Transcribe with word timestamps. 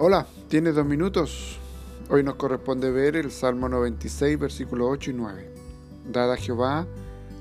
Hola, 0.00 0.28
¿tienes 0.46 0.76
dos 0.76 0.86
minutos? 0.86 1.58
Hoy 2.08 2.22
nos 2.22 2.36
corresponde 2.36 2.92
ver 2.92 3.16
el 3.16 3.32
Salmo 3.32 3.68
96, 3.68 4.38
versículos 4.38 4.86
8 4.92 5.10
y 5.10 5.14
9. 5.14 5.54
Dad 6.12 6.32
a 6.34 6.36
Jehová 6.36 6.86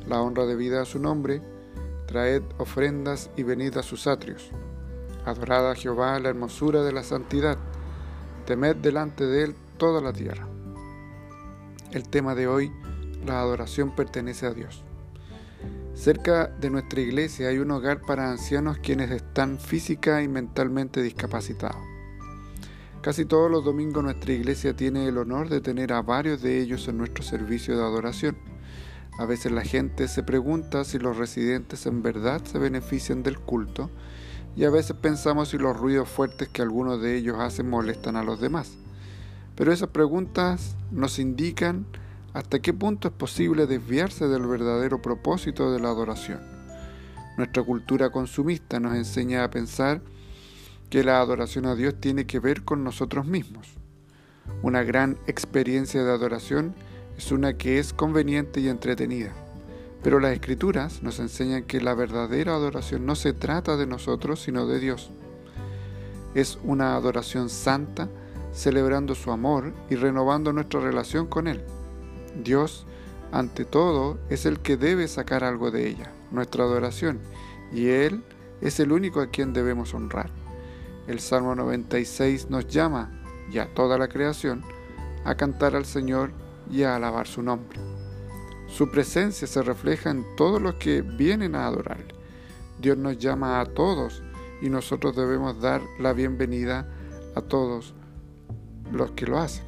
la 0.07 0.23
honra 0.23 0.47
debida 0.47 0.81
a 0.81 0.85
su 0.85 0.97
nombre, 0.97 1.39
traed 2.07 2.41
ofrendas 2.57 3.29
y 3.37 3.43
venid 3.43 3.77
a 3.77 3.83
sus 3.83 4.07
atrios. 4.07 4.49
Adorad 5.23 5.69
a 5.69 5.75
Jehová 5.75 6.17
la 6.19 6.29
hermosura 6.29 6.81
de 6.81 6.93
la 6.93 7.03
santidad, 7.03 7.59
temed 8.47 8.77
delante 8.77 9.27
de 9.27 9.43
él 9.43 9.55
toda 9.77 10.01
la 10.01 10.11
tierra. 10.11 10.47
El 11.91 12.09
tema 12.09 12.33
de 12.33 12.47
hoy, 12.47 12.71
la 13.23 13.39
adoración 13.39 13.95
pertenece 13.95 14.47
a 14.47 14.53
Dios. 14.55 14.83
Cerca 15.93 16.47
de 16.47 16.71
nuestra 16.71 17.01
iglesia 17.01 17.49
hay 17.49 17.59
un 17.59 17.69
hogar 17.69 18.01
para 18.01 18.31
ancianos 18.31 18.79
quienes 18.79 19.11
están 19.11 19.59
física 19.59 20.23
y 20.23 20.27
mentalmente 20.27 21.03
discapacitados. 21.03 21.96
Casi 23.07 23.23
todos 23.23 23.49
los 23.49 23.63
domingos 23.63 24.03
nuestra 24.03 24.33
iglesia 24.33 24.75
tiene 24.75 25.07
el 25.07 25.17
honor 25.17 25.47
de 25.47 25.61
tener 25.61 25.93
a 25.93 26.01
varios 26.01 26.41
de 26.41 26.59
ellos 26.59 26.89
en 26.89 26.97
nuestro 26.97 27.23
servicio 27.23 27.77
de 27.77 27.81
adoración. 27.81 28.37
A 29.17 29.25
veces 29.25 29.53
la 29.53 29.63
gente 29.63 30.09
se 30.09 30.23
pregunta 30.23 30.83
si 30.83 30.99
los 30.99 31.15
residentes 31.15 31.85
en 31.85 32.03
verdad 32.03 32.43
se 32.43 32.59
benefician 32.59 33.23
del 33.23 33.39
culto 33.39 33.89
y 34.57 34.65
a 34.65 34.69
veces 34.69 34.97
pensamos 34.97 35.47
si 35.47 35.57
los 35.57 35.77
ruidos 35.77 36.09
fuertes 36.09 36.49
que 36.49 36.61
algunos 36.61 37.01
de 37.01 37.15
ellos 37.15 37.37
hacen 37.39 37.69
molestan 37.69 38.17
a 38.17 38.23
los 38.23 38.41
demás. 38.41 38.73
Pero 39.55 39.71
esas 39.71 39.91
preguntas 39.91 40.75
nos 40.91 41.17
indican 41.17 41.85
hasta 42.33 42.59
qué 42.59 42.73
punto 42.73 43.07
es 43.07 43.13
posible 43.13 43.67
desviarse 43.67 44.27
del 44.27 44.45
verdadero 44.45 45.01
propósito 45.01 45.71
de 45.71 45.79
la 45.79 45.87
adoración. 45.87 46.41
Nuestra 47.37 47.63
cultura 47.63 48.09
consumista 48.09 48.81
nos 48.81 48.97
enseña 48.97 49.45
a 49.45 49.49
pensar 49.49 50.01
que 50.89 51.03
la 51.03 51.19
adoración 51.19 51.65
a 51.65 51.75
Dios 51.75 51.95
tiene 51.99 52.25
que 52.25 52.39
ver 52.39 52.63
con 52.63 52.83
nosotros 52.83 53.25
mismos. 53.25 53.77
Una 54.61 54.83
gran 54.83 55.17
experiencia 55.27 56.03
de 56.03 56.11
adoración 56.11 56.73
es 57.17 57.31
una 57.31 57.57
que 57.57 57.79
es 57.79 57.93
conveniente 57.93 58.59
y 58.59 58.69
entretenida, 58.69 59.33
pero 60.03 60.19
las 60.19 60.33
escrituras 60.33 61.03
nos 61.03 61.19
enseñan 61.19 61.63
que 61.63 61.81
la 61.81 61.93
verdadera 61.93 62.55
adoración 62.55 63.05
no 63.05 63.15
se 63.15 63.33
trata 63.33 63.75
de 63.75 63.87
nosotros, 63.87 64.41
sino 64.41 64.65
de 64.67 64.79
Dios. 64.79 65.11
Es 66.33 66.59
una 66.63 66.95
adoración 66.95 67.49
santa, 67.49 68.09
celebrando 68.53 69.15
su 69.15 69.31
amor 69.31 69.73
y 69.89 69.95
renovando 69.95 70.53
nuestra 70.53 70.79
relación 70.79 71.27
con 71.27 71.47
Él. 71.47 71.63
Dios, 72.43 72.85
ante 73.31 73.65
todo, 73.65 74.17
es 74.29 74.45
el 74.45 74.59
que 74.59 74.77
debe 74.77 75.07
sacar 75.07 75.43
algo 75.43 75.71
de 75.71 75.87
ella, 75.87 76.11
nuestra 76.31 76.63
adoración, 76.63 77.19
y 77.71 77.87
Él 77.87 78.23
es 78.61 78.79
el 78.79 78.91
único 78.91 79.21
a 79.21 79.27
quien 79.27 79.53
debemos 79.53 79.93
honrar. 79.93 80.31
El 81.07 81.19
Salmo 81.21 81.55
96 81.55 82.49
nos 82.49 82.67
llama, 82.67 83.11
y 83.49 83.59
a 83.59 83.73
toda 83.73 83.97
la 83.97 84.09
creación, 84.09 84.61
a 85.23 85.35
cantar 85.35 85.75
al 85.75 85.85
Señor 85.85 86.31
y 86.69 86.83
a 86.83 86.95
alabar 86.97 87.27
su 87.27 87.41
nombre. 87.41 87.79
Su 88.67 88.91
presencia 88.91 89.47
se 89.47 89.61
refleja 89.61 90.09
en 90.09 90.25
todos 90.35 90.61
los 90.61 90.75
que 90.75 91.01
vienen 91.01 91.55
a 91.55 91.65
adorarle. 91.65 92.13
Dios 92.79 92.97
nos 92.97 93.17
llama 93.17 93.61
a 93.61 93.65
todos 93.65 94.21
y 94.61 94.69
nosotros 94.69 95.15
debemos 95.15 95.61
dar 95.61 95.81
la 95.99 96.11
bienvenida 96.11 96.87
a 97.35 97.41
todos 97.41 97.93
los 98.91 99.11
que 99.11 99.25
lo 99.25 99.39
hacen. 99.39 99.65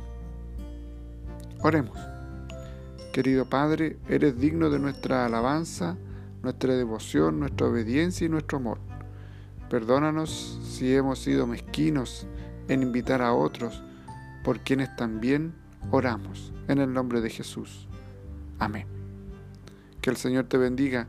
Oremos. 1.62 1.98
Querido 3.14 3.46
Padre, 3.46 3.98
eres 4.08 4.40
digno 4.40 4.70
de 4.70 4.80
nuestra 4.80 5.26
alabanza, 5.26 5.98
nuestra 6.44 6.74
devoción, 6.76 7.40
nuestra 7.40 7.68
obediencia 7.68 8.26
y 8.26 8.30
nuestro 8.30 8.58
amor. 8.58 8.89
Perdónanos 9.70 10.60
si 10.64 10.96
hemos 10.96 11.20
sido 11.20 11.46
mezquinos 11.46 12.26
en 12.68 12.82
invitar 12.82 13.22
a 13.22 13.34
otros 13.34 13.84
por 14.44 14.60
quienes 14.62 14.96
también 14.96 15.54
oramos. 15.92 16.52
En 16.68 16.80
el 16.80 16.94
nombre 16.94 17.22
de 17.22 17.30
Jesús. 17.30 17.88
Amén. 18.60 18.88
Que 20.02 20.10
el 20.10 20.18
Señor 20.18 20.46
te 20.46 20.58
bendiga 20.58 21.08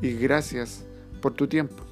y 0.00 0.12
gracias 0.14 0.84
por 1.20 1.34
tu 1.34 1.46
tiempo. 1.48 1.84